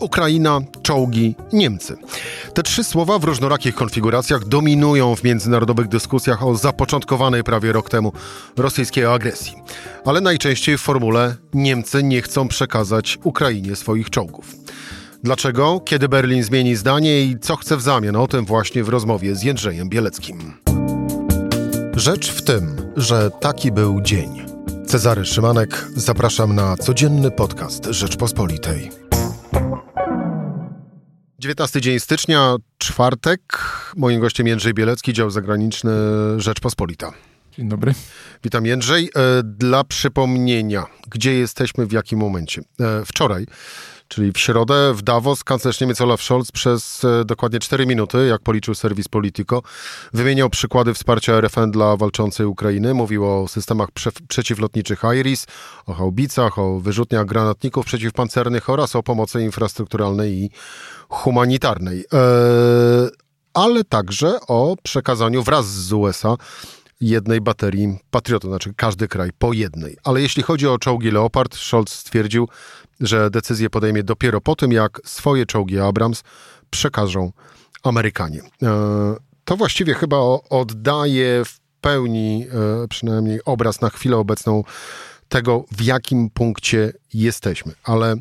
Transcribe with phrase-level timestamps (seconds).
[0.00, 1.96] Ukraina, czołgi, Niemcy.
[2.54, 8.12] Te trzy słowa w różnorakich konfiguracjach dominują w międzynarodowych dyskusjach o zapoczątkowanej prawie rok temu
[8.56, 9.54] rosyjskiej agresji.
[10.04, 14.56] Ale najczęściej w formule Niemcy nie chcą przekazać Ukrainie swoich czołgów.
[15.22, 15.80] Dlaczego?
[15.84, 18.16] Kiedy Berlin zmieni zdanie i co chce w zamian?
[18.16, 20.52] O tym właśnie w rozmowie z Jędrzejem Bieleckim.
[21.96, 24.46] Rzecz w tym, że taki był dzień.
[24.86, 29.05] Cezary Szymanek, zapraszam na codzienny podcast Rzeczpospolitej.
[31.38, 33.40] 19 dzień stycznia, czwartek.
[33.96, 35.92] Moim gościem Jędrzej Bielecki, dział zagraniczny
[36.36, 37.12] Rzeczpospolita.
[37.52, 37.94] Dzień dobry.
[38.44, 39.04] Witam Jędrzej.
[39.04, 42.62] E, dla przypomnienia, gdzie jesteśmy, w jakim momencie?
[42.80, 43.46] E, wczoraj
[44.08, 48.42] czyli w środę w Davos kanclerz Niemiec Olaf Scholz przez e, dokładnie 4 minuty, jak
[48.42, 49.62] policzył serwis Politico,
[50.12, 52.94] wymieniał przykłady wsparcia RFN dla walczącej Ukrainy.
[52.94, 55.46] Mówił o systemach prze przeciwlotniczych IRIS,
[55.86, 60.50] o haubicach, o wyrzutniach granatników przeciwpancernych oraz o pomocy infrastrukturalnej i
[61.08, 62.04] humanitarnej.
[62.12, 63.10] Eee,
[63.54, 66.36] ale także o przekazaniu wraz z USA
[67.00, 69.96] jednej baterii Patriotów, znaczy każdy kraj po jednej.
[70.04, 72.48] Ale jeśli chodzi o czołgi Leopard, Scholz stwierdził,
[73.00, 76.22] że decyzję podejmie dopiero po tym, jak swoje czołgi Abrams
[76.70, 77.32] przekażą
[77.82, 78.40] Amerykanie.
[78.62, 80.16] E, to właściwie chyba
[80.50, 82.46] oddaje w pełni
[82.84, 84.64] e, przynajmniej obraz na chwilę obecną
[85.28, 87.72] tego, w jakim punkcie jesteśmy.
[87.84, 88.16] Ale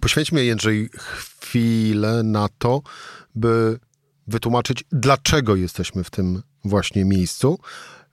[0.00, 2.82] poświęćmy, Jędrzej, chwilę na to,
[3.34, 3.78] by
[4.26, 7.58] wytłumaczyć, dlaczego jesteśmy w tym właśnie miejscu.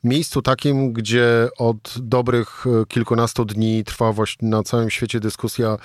[0.04, 5.78] Miejscu takim, gdzie od dobrych e, kilkunastu dni trwa właśnie na całym świecie dyskusja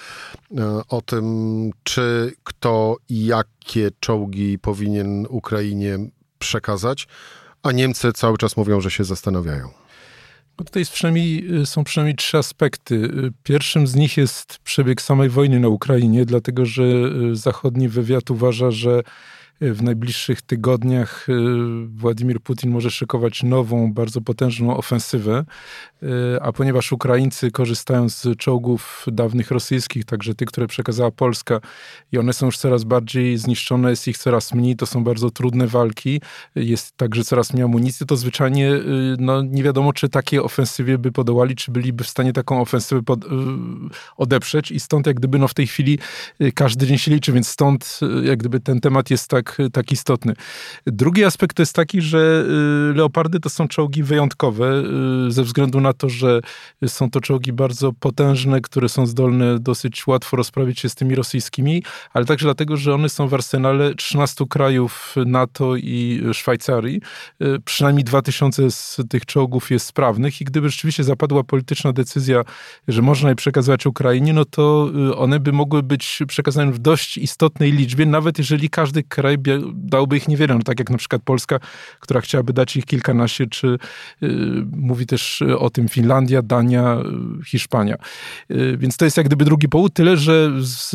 [0.58, 5.98] e, o tym, czy kto i jakie czołgi powinien Ukrainie
[6.38, 7.08] przekazać,
[7.62, 9.68] a Niemcy cały czas mówią, że się zastanawiają.
[10.58, 13.10] No tutaj przynajmniej, e, są przynajmniej trzy aspekty.
[13.42, 16.82] Pierwszym z nich jest przebieg samej wojny na Ukrainie, dlatego że
[17.32, 19.02] zachodni wywiad uważa, że
[19.60, 21.32] w najbliższych tygodniach y,
[21.86, 25.44] Władimir Putin może szykować nową, bardzo potężną ofensywę,
[26.02, 26.06] y,
[26.42, 31.60] a ponieważ Ukraińcy korzystają z czołgów dawnych rosyjskich, także tych, które przekazała Polska
[32.12, 35.66] i one są już coraz bardziej zniszczone, jest ich coraz mniej, to są bardzo trudne
[35.66, 36.20] walki,
[36.54, 41.12] jest także coraz mniej amunicji, to zwyczajnie y, no, nie wiadomo, czy takie ofensywie by
[41.12, 43.20] podołali, czy byliby w stanie taką ofensywę pod,
[44.16, 45.98] odeprzeć i stąd jak gdyby no, w tej chwili
[46.54, 50.34] każdy dzień się liczy, więc stąd jak gdyby ten temat jest tak tak, tak istotny.
[50.86, 52.44] Drugi aspekt to jest taki, że
[52.90, 54.82] y, leopardy to są czołgi wyjątkowe
[55.28, 56.40] y, ze względu na to, że
[56.86, 61.82] są to czołgi bardzo potężne, które są zdolne dosyć łatwo rozprawić się z tymi rosyjskimi,
[62.12, 67.00] ale także dlatego, że one są w arsenale 13 krajów NATO i Szwajcarii.
[67.42, 72.42] Y, przynajmniej 2000 z tych czołgów jest sprawnych i gdyby rzeczywiście zapadła polityczna decyzja,
[72.88, 77.72] że można je przekazywać Ukrainie, no to one by mogły być przekazane w dość istotnej
[77.72, 79.35] liczbie, nawet jeżeli każdy kraj
[79.74, 80.54] dałby ich niewiele.
[80.54, 81.60] No, tak jak na przykład Polska,
[82.00, 83.78] która chciałaby dać ich kilkanaście, czy
[84.22, 84.28] y,
[84.72, 86.96] mówi też o tym Finlandia, Dania,
[87.40, 87.96] y, Hiszpania.
[88.50, 90.90] Y, więc to jest jak gdyby drugi powód, tyle, że z,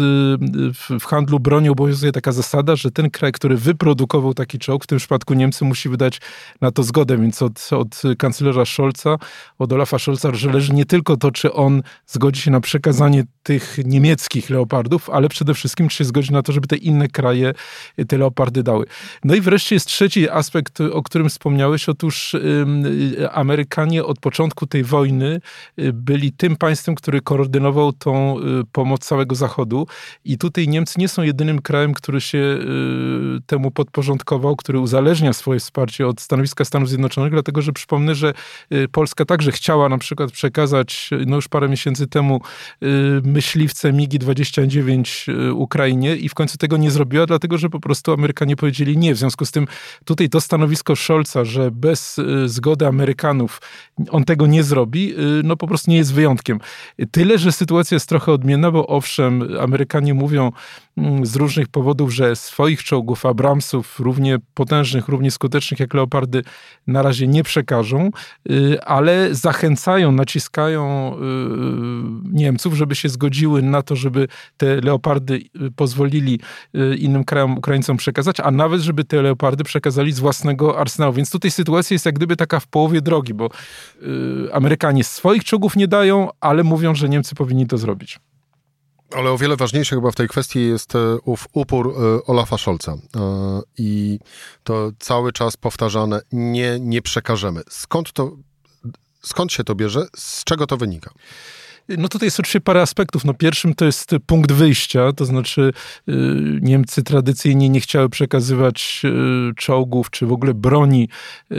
[0.76, 4.88] w, w handlu broni obowiązuje taka zasada, że ten kraj, który wyprodukował taki czołg, w
[4.88, 6.22] tym przypadku Niemcy, musi wydać
[6.62, 9.18] na to zgodę, więc od, od kanclerza Scholza,
[9.60, 13.78] od Olafa Scholza, że leży nie tylko to, czy on zgodzi się na przekazanie tych
[13.86, 17.54] niemieckich leopardów, ale przede wszystkim, czy się zgodzi na to, żeby te inne kraje
[18.08, 18.86] te leopardy leopardy dały.
[19.24, 21.90] No i wreszcie jest trzeci aspekt, o którym wspomniałeś.
[21.90, 22.36] Otóż
[23.32, 25.42] Amerykanie od początku tej wojny
[25.80, 28.42] y, byli tym państwem, który koordynował tą y,
[28.72, 29.88] pomoc całego Zachodu.
[30.26, 35.60] I tutaj Niemcy nie są jedynym krajem, który się y, temu podporządkował, który uzależnia swoje
[35.60, 38.34] wsparcie od stanowiska Stanów Zjednoczonych, dlatego że przypomnę, że
[38.92, 42.42] Polska także chciała na przykład przekazać no już parę miesięcy temu
[43.24, 48.98] myśliwce MIGI-29 Ukrainie i w końcu tego nie zrobiła, dlatego że po prostu Amerykanie powiedzieli
[48.98, 49.14] nie.
[49.14, 49.68] W związku z tym
[50.06, 53.62] tutaj to stanowisko Scholza, że bez y, zgody Amerykanów
[54.10, 56.60] on tego nie zrobi, y, no po prostu nie jest wyjątkiem.
[57.12, 60.52] Tyle, że sytuacja jest trochę odmienna, bo owszem, Amerykanie mówią
[60.98, 66.44] mm, z różnych powodów, że swoich czołgów, Abramsów, równie potężnych, równie skutecznych jak Leopardy,
[66.88, 68.10] na razie nie przekażą,
[68.52, 70.82] y, ale zachęcają, naciskają
[72.32, 74.28] Niemców, żeby się zgodziły na to, żeby
[74.58, 75.42] te Leopardy
[75.76, 76.40] pozwolili
[76.98, 81.14] innym krajom, Ukraińcom przekazać przekazać, a nawet, żeby te leopardy przekazali z własnego arsenału.
[81.14, 83.50] Więc tutaj sytuacja jest jak gdyby taka w połowie drogi, bo
[84.02, 88.20] yy, Amerykanie swoich czołgów nie dają, ale mówią, że Niemcy powinni to zrobić.
[89.16, 92.92] Ale o wiele ważniejsze chyba w tej kwestii jest e, ów upór e, Olafa Scholza.
[92.92, 92.98] E,
[93.78, 94.20] I
[94.64, 97.62] to cały czas powtarzane, nie, nie przekażemy.
[97.70, 98.32] Skąd to,
[99.22, 100.06] skąd się to bierze?
[100.16, 101.12] Z czego to wynika?
[101.98, 103.26] No tutaj jest oczywiście parę aspektów.
[103.26, 105.74] No pierwszym to jest punkt wyjścia, to znaczy
[106.10, 106.14] y,
[106.62, 111.10] Niemcy tradycyjnie nie chciały przekazywać y, czołgów czy w ogóle broni
[111.52, 111.58] y,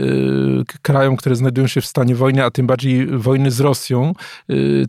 [0.81, 4.13] krajom, które znajdują się w stanie wojny, a tym bardziej wojny z Rosją.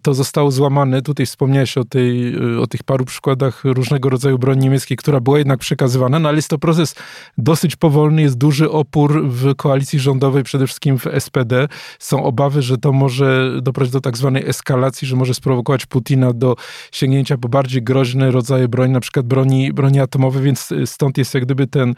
[0.02, 1.02] To zostało złamane.
[1.02, 5.60] Tutaj wspomniałeś o, tej, o tych paru przykładach różnego rodzaju broni niemieckiej, która była jednak
[5.60, 6.94] przekazywana, no ale jest to proces
[7.38, 11.68] dosyć powolny, jest duży opór w koalicji rządowej, przede wszystkim w SPD.
[11.98, 16.56] Są obawy, że to może doprowadzić do tak zwanej eskalacji, że może sprowokować Putina do
[16.92, 21.44] sięgnięcia po bardziej groźne rodzaje broni, na przykład broni, broni atomowej, więc stąd jest jak
[21.44, 21.94] gdyby ten,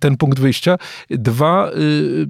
[0.00, 0.76] ten punkt wyjścia.
[1.10, 1.70] Dwa,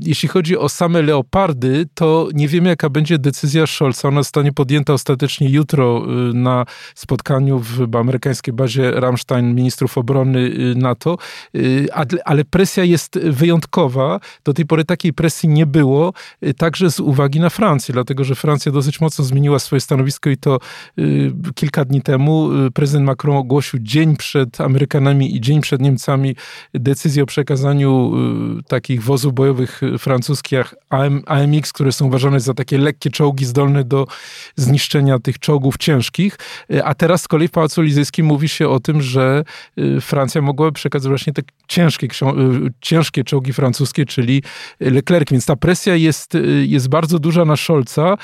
[0.00, 4.08] jeśli chodzi o same leopardy, to nie wiemy, jaka będzie decyzja Scholza.
[4.08, 6.64] Ona zostanie podjęta ostatecznie jutro na
[6.94, 11.18] spotkaniu w amerykańskiej bazie Ramstein ministrów obrony NATO,
[12.24, 14.20] ale presja jest wyjątkowa.
[14.44, 16.12] Do tej pory takiej presji nie było,
[16.56, 20.58] także z uwagi na Francję, dlatego że Francja dosyć mocno zmieniła swoje stanowisko i to
[20.98, 26.36] y, kilka dni temu y, prezydent Macron ogłosił dzień przed Amerykanami i dzień przed Niemcami
[26.74, 28.12] decyzję o przekazaniu
[28.58, 33.84] y, takich wozów bojowych francuskich AM, AMX, które są uważane za takie lekkie czołgi zdolne
[33.84, 34.06] do
[34.56, 36.36] zniszczenia tych czołgów ciężkich.
[36.84, 39.44] A teraz z kolei w Pałacu Elizejskim mówi się o tym, że
[40.00, 42.08] Francja mogłaby przekazać właśnie te ciężkie,
[42.80, 44.42] ciężkie czołgi francuskie, czyli
[44.80, 45.30] Leclerc.
[45.30, 46.32] Więc ta presja jest,
[46.62, 48.16] jest bardzo duża na Scholza.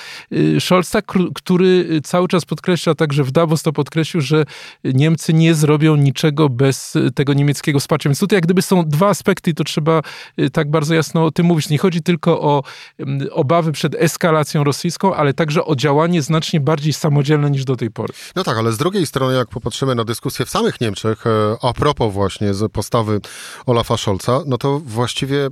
[0.60, 0.92] Scholz
[1.34, 4.44] który cały czas podkreśla, także w Davos to podkreślił, że
[4.84, 8.08] Niemcy nie zrobią niczego bez tego niemieckiego wsparcia.
[8.08, 10.02] Więc tutaj jak gdyby są dwa aspekty i to trzeba
[10.40, 11.68] y, tak bardzo jasno o tym mówić.
[11.68, 12.62] Nie chodzi tylko o
[12.98, 17.90] mm, obawy przed eskalacją rosyjską, ale także o działanie znacznie bardziej samodzielne niż do tej
[17.90, 18.14] pory.
[18.36, 21.30] No tak, ale z drugiej strony, jak popatrzymy na dyskusję w samych Niemczech, e,
[21.62, 23.20] a propos właśnie z postawy
[23.66, 25.50] Olafa Scholza, no to właściwie e,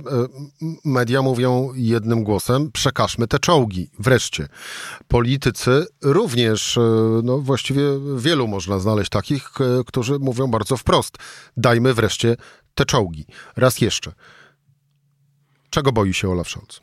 [0.85, 4.47] media mówią jednym głosem, przekażmy te czołgi, wreszcie.
[5.07, 6.22] Politycy również,
[6.77, 6.81] e,
[7.23, 7.83] no właściwie
[8.17, 9.49] wielu można znaleźć takich,
[9.85, 11.17] którzy mówią bardzo wprost,
[11.57, 12.37] dajmy wreszcie
[12.75, 13.25] te czołgi.
[13.55, 14.13] Raz jeszcze.
[15.69, 16.81] Czego boi się Olaf Scholz?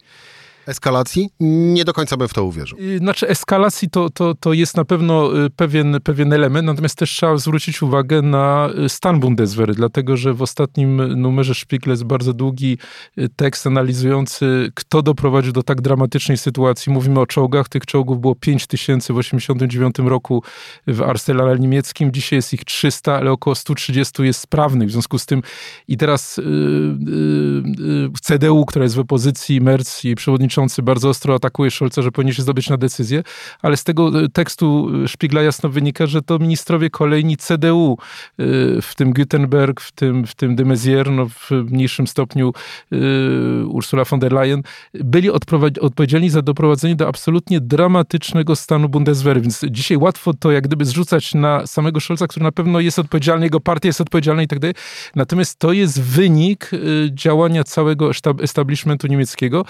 [0.66, 1.30] Eskalacji?
[1.40, 2.78] Nie do końca bym w to uwierzył.
[2.78, 7.10] Y, znaczy eskalacji to, to, to jest na pewno y, pewien, pewien element, natomiast też
[7.10, 12.32] trzeba zwrócić uwagę na y, stan Bundeswehry, dlatego że w ostatnim numerze Spiegel jest bardzo
[12.32, 12.78] długi
[13.36, 16.92] tekst analizujący, kto doprowadził do tak dramatycznej sytuacji.
[16.92, 20.42] Mówimy o czołgach, tych czołgów było 5 tysięcy w 1989 roku
[20.86, 25.26] w arsenale niemieckim, dzisiaj jest ich 300, ale około 130 jest sprawnych, w związku z
[25.26, 25.42] tym
[25.88, 31.35] i teraz yy, yy, CDU, która jest w opozycji, Merz, jej przewodniczący przewodniczący bardzo ostro
[31.35, 33.23] atakuje Scholza, że powinien się zdobyć na decyzję,
[33.62, 38.44] ale z tego e, tekstu Szpigla jasno wynika, że to ministrowie kolejni CDU, e,
[38.82, 42.52] w tym Gutenberg, w tym, w tym de Maizière, no w mniejszym stopniu
[42.93, 42.97] e,
[43.64, 44.62] Ursula von der Leyen,
[44.94, 45.31] byli
[45.81, 51.35] odpowiedzialni za doprowadzenie do absolutnie dramatycznego stanu Bundeswehry, więc dzisiaj łatwo to jak gdyby zrzucać
[51.35, 54.75] na samego Scholza, który na pewno jest odpowiedzialny, jego partia jest odpowiedzialna i tak dalej.
[55.14, 56.70] Natomiast to jest wynik
[57.11, 58.11] działania całego
[58.43, 59.64] establishmentu niemieckiego.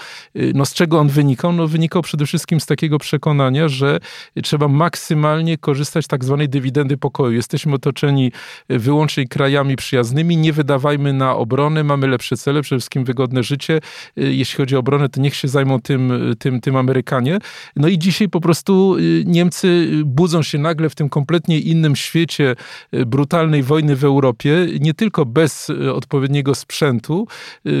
[0.53, 1.53] No, z czego on wynikał?
[1.53, 3.99] No wynikał przede wszystkim z takiego przekonania, że
[4.43, 7.35] trzeba maksymalnie korzystać tak zwanej dywidendy pokoju.
[7.35, 8.31] Jesteśmy otoczeni
[8.69, 13.79] wyłącznie krajami przyjaznymi, nie wydawajmy na obronę, mamy lepsze cele, przede wszystkim wygodne życie.
[14.15, 17.39] Jeśli chodzi o obronę, to niech się zajmą tym, tym, tym Amerykanie.
[17.75, 22.55] No i dzisiaj po prostu y, Niemcy budzą się nagle w tym kompletnie innym świecie
[22.93, 27.27] y, brutalnej wojny w Europie, nie tylko bez y, odpowiedniego sprzętu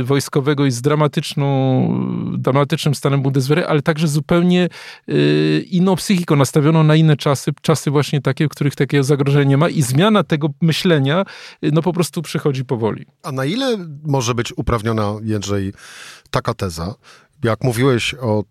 [0.03, 1.51] wojskowego i z dramatyczną,
[2.37, 4.69] dramatycznym lepszym stanem Bundeswehry, ale także zupełnie
[5.09, 9.57] y, inną psychiką, nastawioną na inne czasy, czasy właśnie takie, w których takiego zagrożenia nie
[9.57, 11.25] ma i zmiana tego myślenia
[11.63, 13.05] y, no po prostu przychodzi powoli.
[13.23, 15.73] A na ile może być uprawniona, Jędrzej,
[16.31, 16.95] taka teza?
[17.43, 18.43] Jak mówiłeś o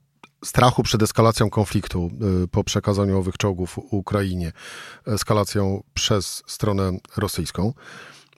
[0.44, 2.10] strachu przed eskalacją konfliktu
[2.44, 4.52] y, po przekazaniu owych czołgów Ukrainie,
[5.06, 7.72] eskalacją przez stronę rosyjską,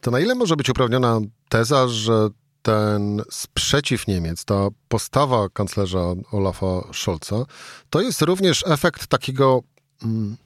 [0.00, 2.28] to na ile może być uprawniona teza, że
[2.62, 7.44] ten sprzeciw Niemiec, ta postawa kanclerza Olafa Scholza,
[7.90, 9.62] to jest również efekt takiego
[10.02, 10.36] mm,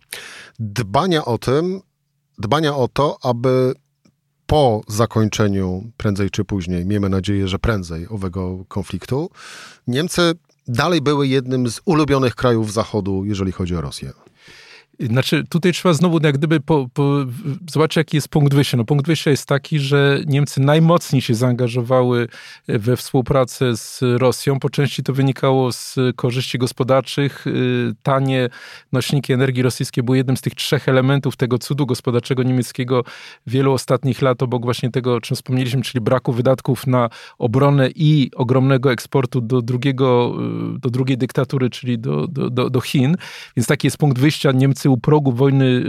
[0.58, 1.80] dbania o tym,
[2.38, 3.74] dbania o to, aby
[4.46, 9.30] po zakończeniu, prędzej czy później, miejmy nadzieję, że prędzej owego konfliktu,
[9.86, 10.32] Niemcy
[10.68, 14.12] dalej były jednym z ulubionych krajów Zachodu, jeżeli chodzi o Rosję.
[15.00, 17.24] Znaczy, tutaj trzeba znowu jak gdyby po, po,
[17.70, 18.76] zobaczyć, jaki jest punkt wyjścia.
[18.76, 22.28] No, punkt wyjścia jest taki, że Niemcy najmocniej się zaangażowały
[22.68, 24.60] we współpracę z Rosją.
[24.60, 27.46] Po części to wynikało z korzyści gospodarczych.
[27.46, 28.48] Y, tanie
[28.92, 33.04] nośniki energii rosyjskie były jednym z tych trzech elementów tego cudu gospodarczego niemieckiego
[33.46, 38.30] wielu ostatnich lat, obok właśnie tego, o czym wspomnieliśmy, czyli braku wydatków na obronę i
[38.34, 40.34] ogromnego eksportu do, drugiego,
[40.76, 43.16] y, do drugiej dyktatury, czyli do, do, do, do Chin.
[43.56, 44.52] Więc taki jest punkt wyjścia.
[44.52, 45.84] Niemcy Niemcy u progu wojny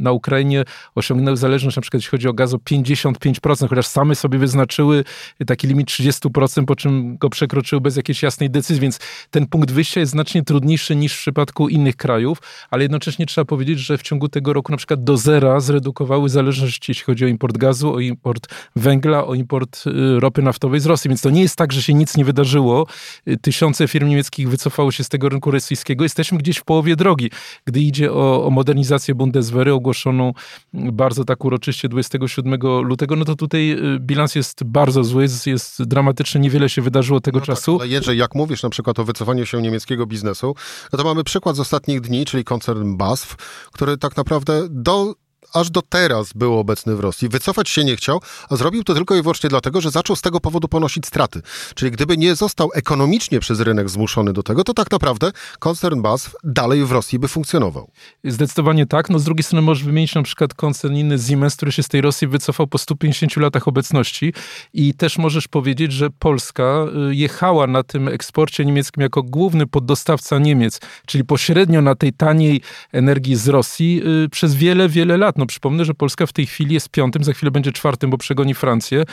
[0.00, 4.38] na Ukrainie osiągnęły zależność, na przykład jeśli chodzi o gaz, o 55%, chociaż same sobie
[4.38, 5.04] wyznaczyły
[5.46, 8.98] taki limit 30%, po czym go przekroczyły bez jakiejś jasnej decyzji, więc
[9.30, 12.38] ten punkt wyjścia jest znacznie trudniejszy niż w przypadku innych krajów,
[12.70, 16.88] ale jednocześnie trzeba powiedzieć, że w ciągu tego roku na przykład do zera zredukowały zależność,
[16.88, 21.08] jeśli chodzi o import gazu, o import węgla, o import y, ropy naftowej z Rosji,
[21.08, 22.86] więc to nie jest tak, że się nic nie wydarzyło.
[23.28, 26.04] Y, tysiące firm niemieckich wycofało się z tego rynku rosyjskiego.
[26.04, 27.30] Jesteśmy gdzieś w połowie drogi,
[27.64, 30.32] gdy idzie o, o modernizację Bundeswehry ogłoszoną
[30.72, 35.82] bardzo tak uroczyście 27 lutego, no to tutaj y, bilans jest bardzo zły, jest, jest
[35.82, 37.72] dramatyczny, niewiele się wydarzyło tego no tak, czasu.
[37.72, 40.54] Tak, ale Jerzy, jak mówisz na przykład o wycofaniu się niemieckiego biznesu,
[40.92, 43.36] no to mamy przykład z ostatnich dni, czyli koncern BASF,
[43.72, 45.14] który tak naprawdę do
[45.54, 47.28] aż do teraz był obecny w Rosji.
[47.28, 48.20] Wycofać się nie chciał,
[48.50, 51.42] a zrobił to tylko i wyłącznie dlatego, że zaczął z tego powodu ponosić straty.
[51.74, 56.34] Czyli gdyby nie został ekonomicznie przez rynek zmuszony do tego, to tak naprawdę koncern BASF
[56.44, 57.90] dalej w Rosji by funkcjonował.
[58.24, 59.10] Zdecydowanie tak.
[59.10, 62.00] No z drugiej strony możesz wymienić na przykład koncern inny Siemens, który się z tej
[62.00, 64.32] Rosji wycofał po 150 latach obecności
[64.72, 70.38] i też możesz powiedzieć, że Polska y, jechała na tym eksporcie niemieckim jako główny poddostawca
[70.38, 72.60] Niemiec, czyli pośrednio na tej taniej
[72.92, 75.38] energii z Rosji y, przez wiele, wiele lat.
[75.38, 78.54] No przypomnę, że Polska w tej chwili jest piątym, za chwilę będzie czwartym, bo przegoni
[78.54, 79.04] Francję,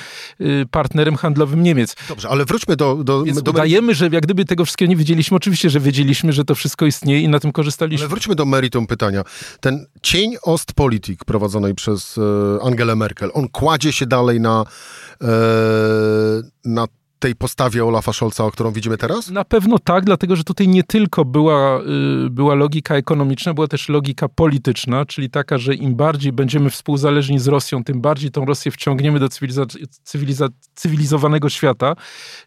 [0.42, 1.96] y, partnerem handlowym Niemiec.
[2.10, 2.96] Dobrze, ale wróćmy do...
[2.96, 5.38] do, Więc do udajemy, że jak gdyby tego wszystkiego nie wiedzieliśmy.
[5.38, 8.04] Oczywiście, że wiedzieliśmy, że to wszystko istnieje i na tym korzystaliśmy.
[8.04, 9.24] Ale wróćmy do meritum pytania.
[9.60, 12.22] Ten cień Ostpolitik prowadzonej przez e,
[12.64, 14.66] Angelę Merkel, on kładzie się dalej na,
[15.22, 15.28] e,
[16.66, 16.88] na
[17.22, 19.30] tej postawie Olafa Scholza, o którą widzimy teraz?
[19.30, 21.82] Na pewno tak, dlatego że tutaj nie tylko była,
[22.26, 27.40] y, była logika ekonomiczna, była też logika polityczna, czyli taka, że im bardziej będziemy współzależni
[27.40, 29.66] z Rosją, tym bardziej tą Rosję wciągniemy do cywiliza
[30.04, 31.96] cywiliza cywilizowanego świata.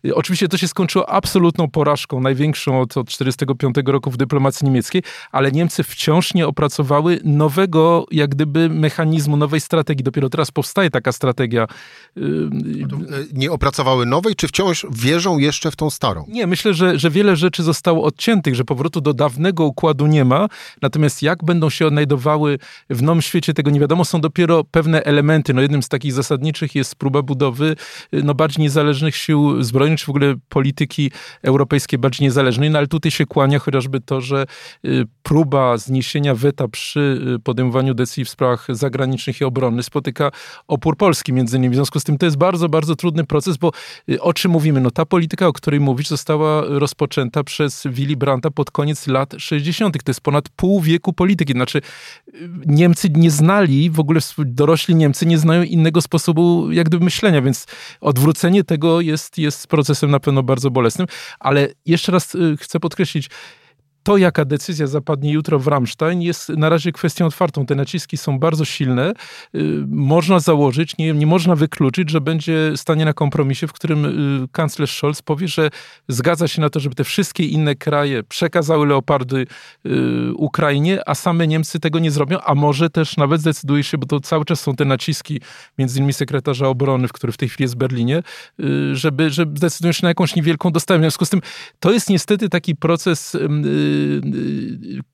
[0.04, 5.02] Y, oczywiście to się skończyło absolutną porażką, największą od 1945 roku w dyplomacji niemieckiej,
[5.32, 10.04] ale Niemcy wciąż nie opracowały nowego, jak gdyby, mechanizmu, nowej strategii.
[10.04, 11.66] Dopiero teraz powstaje taka strategia.
[12.16, 12.20] Y,
[13.32, 16.24] nie opracowały nowej, czy wciąż wciąż wierzą jeszcze w tą starą.
[16.28, 20.48] Nie, myślę, że, że wiele rzeczy zostało odciętych, że powrotu do dawnego układu nie ma.
[20.82, 22.58] Natomiast jak będą się odnajdowały
[22.90, 24.04] w nowym świecie, tego nie wiadomo.
[24.04, 25.54] Są dopiero pewne elementy.
[25.54, 27.76] No jednym z takich zasadniczych jest próba budowy
[28.12, 31.10] no, bardziej niezależnych sił zbrojnych, czy w ogóle polityki
[31.42, 32.70] europejskiej bardziej niezależnej.
[32.70, 34.46] No ale tutaj się kłania chociażby to, że
[34.84, 40.30] y, próba zniesienia weta przy y, podejmowaniu decyzji w sprawach zagranicznych i obronnych spotyka
[40.68, 41.72] opór Polski między innymi.
[41.72, 43.70] W związku z tym to jest bardzo, bardzo trudny proces, bo
[44.08, 44.80] y, o czym mówimy?
[44.80, 50.04] No ta polityka, o której mówisz, została rozpoczęta przez Willy Brandta pod koniec lat 60.
[50.04, 51.52] To jest ponad pół wieku polityki.
[51.52, 51.80] Znaczy
[52.66, 57.66] Niemcy nie znali, w ogóle dorośli Niemcy nie znają innego sposobu jak myślenia, więc
[58.00, 61.06] odwrócenie tego jest, jest procesem na pewno bardzo bolesnym.
[61.40, 63.30] Ale jeszcze raz y, chcę podkreślić,
[64.04, 67.66] to, jaka decyzja zapadnie jutro w Ramstein, jest na razie kwestią otwartą.
[67.66, 69.12] Te naciski są bardzo silne.
[69.54, 74.04] Y, można założyć, nie, nie można wykluczyć, że będzie stanie na kompromisie, w którym
[74.44, 75.70] y, kanclerz Scholz powie, że
[76.08, 79.46] zgadza się na to, żeby te wszystkie inne kraje przekazały leopardy
[79.86, 84.06] y, Ukrainie, a same Niemcy tego nie zrobią, a może też nawet zdecyduje się, bo
[84.06, 85.40] to cały czas są te naciski,
[85.78, 88.22] między innymi sekretarza obrony, który w tej chwili jest w Berlinie,
[88.92, 90.98] żeby, żeby zdecydują się na jakąś niewielką dostawę.
[90.98, 91.40] W związku z tym
[91.80, 93.36] to jest niestety taki proces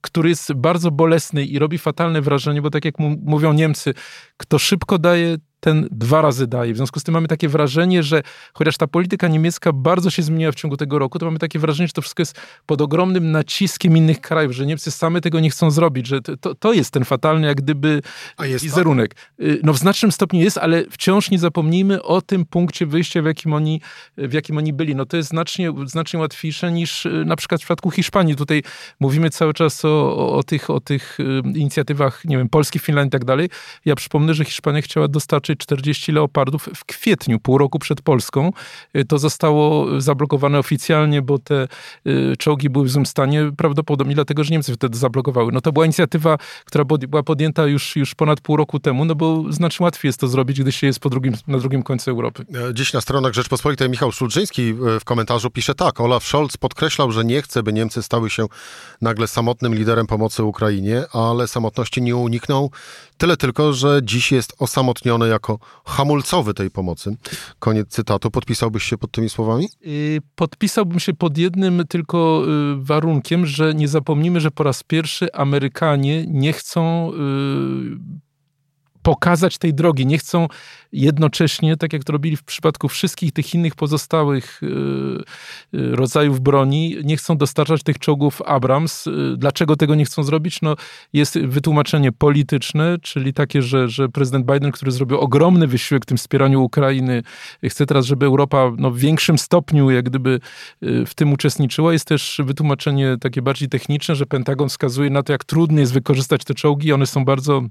[0.00, 3.94] który jest bardzo bolesny i robi fatalne wrażenie, bo tak jak mówią Niemcy,
[4.36, 6.74] kto szybko daje, ten dwa razy daje.
[6.74, 8.22] W związku z tym mamy takie wrażenie, że
[8.54, 11.86] chociaż ta polityka niemiecka bardzo się zmieniła w ciągu tego roku, to mamy takie wrażenie,
[11.86, 15.70] że to wszystko jest pod ogromnym naciskiem innych krajów, że Niemcy same tego nie chcą
[15.70, 18.02] zrobić, że to, to jest ten fatalny jak gdyby
[18.62, 19.14] wizerunek.
[19.14, 19.46] Tak?
[19.62, 23.52] No w znacznym stopniu jest, ale wciąż nie zapomnijmy o tym punkcie wyjścia, w jakim
[23.52, 23.80] oni,
[24.16, 24.94] w jakim oni byli.
[24.94, 28.36] No to jest znacznie, znacznie łatwiejsze niż y, na przykład w przypadku Hiszpanii.
[28.36, 28.62] Tutaj
[29.00, 33.08] mówimy cały czas o, o, o tych, o tych y, inicjatywach, nie wiem, Polski, Finlandii
[33.08, 33.48] i tak dalej.
[33.84, 38.52] Ja przypomnę, że Hiszpania chciała dostarczyć 40 leopardów w kwietniu, pół roku przed Polską.
[38.96, 41.68] Y, to zostało zablokowane oficjalnie, bo te
[42.06, 45.52] y, czołgi były w złym stanie, prawdopodobnie dlatego, że Niemcy wtedy zablokowały.
[45.52, 49.44] No to była inicjatywa, która była podjęta już, już ponad pół roku temu, no bo
[49.52, 52.44] znacznie łatwiej jest to zrobić, gdy się jest po drugim, na drugim końcu Europy.
[52.70, 57.12] E, dziś na stronach Rzeczpospolitej Michał Szulczyński e, w komentarzu pisze tak, Olaf Scholz podkreślał,
[57.12, 58.46] że nie chce, by Niemcy stały się
[59.00, 62.70] nagle samotnym liderem pomocy Ukrainie, ale samotności nie unikną.
[63.20, 67.16] Tyle tylko, że dziś jest osamotniony jako hamulcowy tej pomocy.
[67.58, 68.30] Koniec cytatu.
[68.30, 69.68] Podpisałbyś się pod tymi słowami?
[69.86, 75.32] Y, podpisałbym się pod jednym tylko y, warunkiem, że nie zapomnimy, że po raz pierwszy
[75.32, 77.16] Amerykanie nie chcą y,
[79.02, 80.06] pokazać tej drogi.
[80.06, 80.48] Nie chcą
[80.92, 84.66] jednocześnie, tak jak to robili w przypadku wszystkich tych innych pozostałych y,
[85.74, 89.06] y, rodzajów broni, nie chcą dostarczać tych czołgów Abrams.
[89.06, 90.62] Y, dlaczego tego nie chcą zrobić?
[90.62, 90.76] No,
[91.12, 96.16] jest wytłumaczenie polityczne, czyli takie, że, że prezydent Biden, który zrobił ogromny wysiłek w tym
[96.16, 97.22] wspieraniu Ukrainy,
[97.68, 100.40] chce teraz, żeby Europa no, w większym stopniu jak gdyby
[100.82, 101.92] w tym uczestniczyła.
[101.92, 106.44] Jest też wytłumaczenie takie bardziej techniczne, że Pentagon wskazuje na to, jak trudno jest wykorzystać
[106.44, 106.92] te czołgi.
[106.92, 107.62] One są bardzo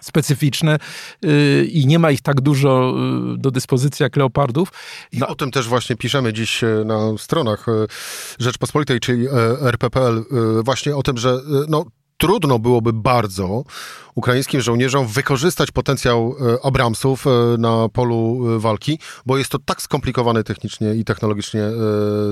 [0.00, 0.78] specyficzne
[1.24, 2.94] y, i nie ma ich tak dużo
[3.34, 4.72] y, do dyspozycji jak leopardów.
[5.12, 5.28] I no.
[5.28, 7.66] o tym też właśnie piszemy dziś e, na stronach
[8.38, 9.26] Rzeczpospolitej, czyli
[9.60, 10.24] RPPL,
[10.64, 11.38] właśnie o tym, że
[11.68, 11.84] no,
[12.16, 13.64] trudno byłoby bardzo
[14.16, 19.82] ukraińskim żołnierzom wykorzystać potencjał e, Abramsów e, na polu e, walki, bo jest to tak
[19.82, 21.62] skomplikowany technicznie i technologicznie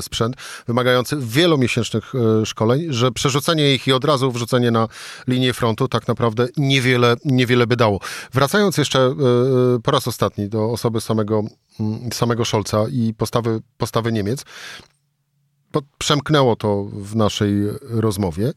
[0.00, 0.36] sprzęt,
[0.66, 2.12] wymagający wielomiesięcznych
[2.44, 4.88] szkoleń, że przerzucenie ich i od razu wrzucenie na
[5.28, 8.00] linię frontu tak naprawdę niewiele, niewiele by dało.
[8.32, 9.14] Wracając jeszcze
[9.82, 11.42] po raz ostatni do osoby samego,
[11.80, 14.44] mm, samego Scholza i postawy, postawy Niemiec,
[15.98, 18.52] przemknęło to w naszej rozmowie.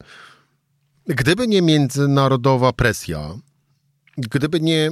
[1.08, 3.34] Gdyby nie międzynarodowa presja,
[4.18, 4.92] gdyby nie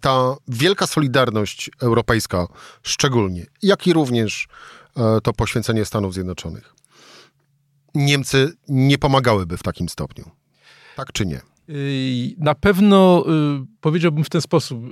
[0.00, 2.46] ta wielka solidarność europejska,
[2.82, 4.48] szczególnie, jak i również
[4.96, 6.74] e, to poświęcenie Stanów Zjednoczonych,
[7.94, 10.24] Niemcy nie pomagałyby w takim stopniu.
[10.96, 11.40] Tak czy nie?
[12.38, 13.24] Na pewno
[13.62, 14.88] y, powiedziałbym w ten sposób, y,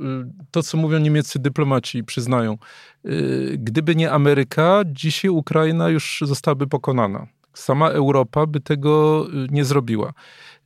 [0.50, 2.58] to co mówią niemieccy dyplomaci, przyznają,
[3.06, 7.26] y, gdyby nie Ameryka, dzisiaj Ukraina już zostałaby pokonana.
[7.54, 10.08] Sama Europa by tego y, nie zrobiła.
[10.08, 10.12] Y,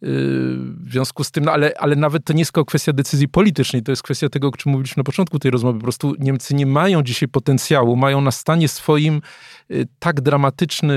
[0.01, 3.83] w związku z tym, no ale, ale nawet to nie jest tylko kwestia decyzji politycznej,
[3.83, 5.79] to jest kwestia tego, o czym mówiliśmy na początku tej rozmowy.
[5.79, 9.21] Po prostu Niemcy nie mają dzisiaj potencjału, mają na stanie swoim
[9.71, 10.95] y, tak dramatyczny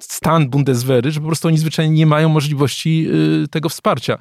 [0.00, 3.06] stan Bundeswehry, że po prostu oni zwyczajnie nie mają możliwości
[3.44, 4.18] y, tego wsparcia.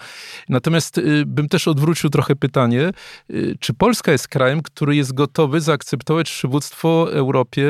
[0.50, 2.92] Natomiast y, bym też odwrócił trochę pytanie,
[3.30, 7.70] y, czy Polska jest krajem, który jest gotowy zaakceptować przywództwo Europie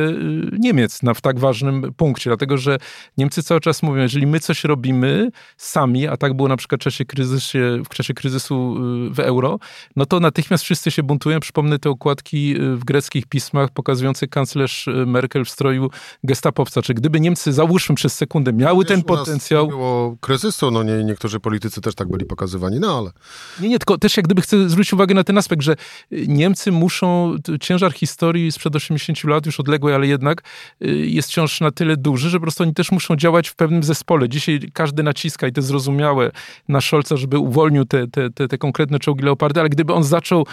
[0.59, 2.77] Niemiec na w tak ważnym punkcie, dlatego że
[3.17, 6.83] Niemcy cały czas mówią, jeżeli my coś robimy sami, a tak było na przykład w
[6.83, 8.75] czasie, kryzysie, w czasie kryzysu
[9.11, 9.59] w euro,
[9.95, 11.39] no to natychmiast wszyscy się buntują.
[11.39, 15.89] Przypomnę te okładki w greckich pismach pokazujące kanclerz Merkel w stroju
[16.23, 16.81] gestapowca.
[16.81, 19.67] Czy gdyby Niemcy, załóżmy przez sekundę miały Wiesz, ten potencjał.
[19.67, 23.11] było kryzysu, no nie, niektórzy politycy też tak byli pokazywani, no ale...
[23.59, 25.75] Nie, nie, tylko też jak gdyby chcę zwrócić uwagę na ten aspekt, że
[26.11, 30.43] Niemcy muszą, ciężar historii sprzed 80 lat, już odległej, ale jednak
[30.81, 33.83] y, jest wciąż na tyle duży, że po prostu oni też muszą działać w pewnym
[33.83, 34.29] zespole.
[34.29, 36.31] Dzisiaj każdy naciska i to zrozumiałe
[36.67, 40.45] na Scholza, żeby uwolnił te, te, te, te konkretne czołgi Leopardy, ale gdyby on zaczął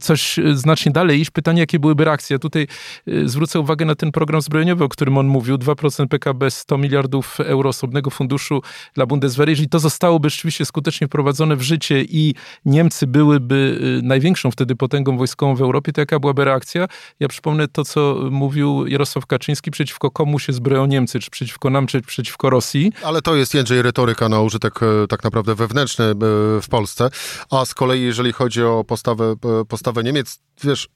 [0.00, 2.34] coś znacznie dalej iść, pytanie, jakie byłyby reakcje.
[2.34, 2.66] Ja tutaj
[3.08, 7.40] y, zwrócę uwagę na ten program zbrojeniowy, o którym on mówił, 2% PKB, 100 miliardów
[7.40, 8.62] euro osobnego funduszu
[8.94, 9.52] dla Bundeswehry.
[9.52, 15.16] Jeżeli to zostałoby rzeczywiście skutecznie wprowadzone w życie i Niemcy byłyby y, największą wtedy potęgą
[15.16, 16.86] wojskową w Europie, to jaka byłaby reakcja?
[17.20, 21.86] Ja przypomnę to, co mówił Jarosław Kaczyński, przeciwko komu się zbroją Niemcy, czy przeciwko nam,
[21.86, 22.92] czy przeciwko Rosji.
[23.02, 26.14] Ale to jest Jędrzej retoryka na użytek e, tak naprawdę wewnętrzny e,
[26.62, 27.10] w Polsce.
[27.50, 30.88] A z kolei, jeżeli chodzi o postawę, e, postawę Niemiec, wiesz,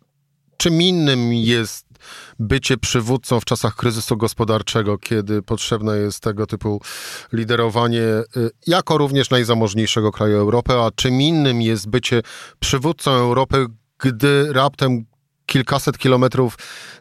[0.56, 1.86] czym innym jest
[2.38, 6.80] bycie przywódcą w czasach kryzysu gospodarczego, kiedy potrzebne jest tego typu
[7.32, 12.22] liderowanie, y, jako również najzamożniejszego kraju Europy, a czym innym jest bycie
[12.60, 13.66] przywódcą Europy,
[13.98, 15.04] gdy raptem
[15.46, 16.58] kilkaset kilometrów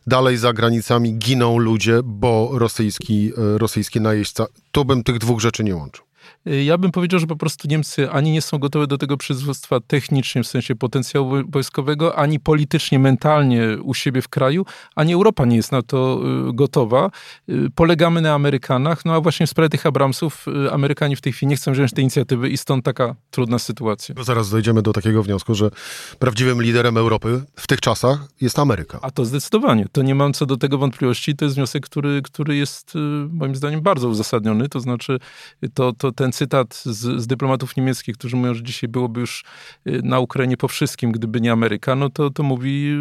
[0.08, 4.46] dalej za granicami giną ludzie, bo rosyjski, y, rosyjski najeźdźca.
[4.72, 6.06] Tu bym tych dwóch rzeczy nie łączył.
[6.48, 9.80] Y, ja bym powiedział, że po prostu Niemcy ani nie są gotowe do tego przywództwa
[9.80, 15.56] technicznie, w sensie potencjału wojskowego, ani politycznie, mentalnie u siebie w kraju, ani Europa nie
[15.56, 17.10] jest na to y, gotowa.
[17.50, 21.50] Y, polegamy na Amerykanach, no a właśnie w sprawie tych Abramsów Amerykanie w tej chwili
[21.50, 24.16] nie chcą wziąć tej inicjatywy i stąd taka trudna sytuacja.
[24.16, 25.70] Bo zaraz dojdziemy do takiego wniosku, że
[26.20, 29.00] prawdziwym liderem Europy w tych czasach jest Ameryka.
[29.02, 29.86] A to zdecydowanie.
[29.92, 31.36] To nie mam co do tego wątpliwości.
[31.36, 32.94] To jest wniosek, który, który jest
[33.30, 34.70] moim zdaniem bardzo uzasadniony.
[34.70, 35.20] To znaczy
[35.74, 39.44] to, to ten cytat z, z, dyplomatów niemieckich, którzy mówią, że dzisiaj byłoby już
[39.88, 42.92] y, na Ukrainie po wszystkim, gdyby nie Ameryka, no to, to mówi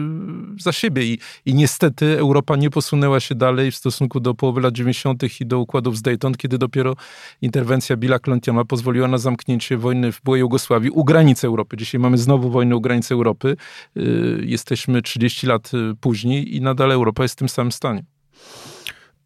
[0.58, 1.04] y, za siebie.
[1.04, 5.40] I, I niestety Europa nie posunęła się dalej w stosunku do połowy lat 90.
[5.40, 6.96] i do układów z Dayton, kiedy dopiero
[7.42, 11.76] interwencja Billa Clintona pozwoliła na zamknięcie wojny w byłej Jugosławii u granicy Europy.
[11.76, 13.56] Dzisiaj mamy znowu wojnę u granicy Europy.
[13.96, 15.70] Y, jesteśmy 30 lat
[16.00, 18.04] później i nadal Europa jest w tym samym stanie.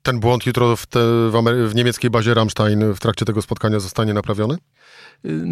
[0.07, 4.15] Ten błąd jutro w, te, w, w, niemieckiej bazie Rammstein w trakcie tego spotkania zostanie
[4.15, 4.57] naprawiony?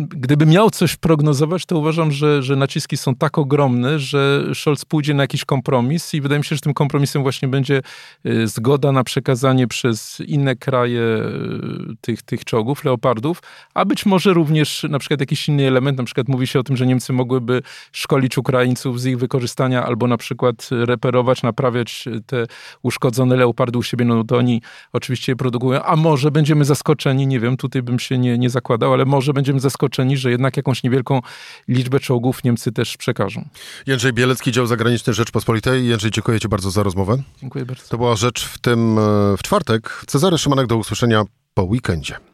[0.08, 5.14] gdyby miał coś prognozować, to uważam, że, że naciski są tak ogromne, że Scholz pójdzie
[5.14, 7.82] na jakiś kompromis i wydaje mi się, że tym kompromisem właśnie będzie
[8.26, 13.42] y, zgoda na przekazanie przez inne kraje y, tych, tych czołgów, leopardów,
[13.74, 16.76] a być może również na przykład jakiś inny element, na przykład mówi się o tym,
[16.76, 17.62] że Niemcy mogłyby
[17.92, 22.46] szkolić Ukraińców z ich wykorzystania albo na przykład reperować, naprawiać te
[22.82, 27.40] uszkodzone leopardy u siebie, no to oni oczywiście je produkują, a może będziemy zaskoczeni, nie
[27.40, 31.20] wiem, tutaj bym się nie, nie zakładał, ale może będziemy zaskoczeni, że jednak jakąś niewielką
[31.68, 33.48] liczbę czołgów Niemcy też przekażą.
[33.86, 35.86] Jędrzej Bielecki, dział zagraniczny Rzeczpospolitej.
[35.86, 37.22] Jędrzej, dziękuję Ci bardzo za rozmowę.
[37.40, 37.88] Dziękuję bardzo.
[37.88, 40.04] To była rzecz w tym e, w czwartek.
[40.06, 42.33] Cezary Szymanek do usłyszenia po weekendzie.